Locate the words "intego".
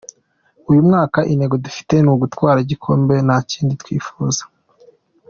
1.31-1.55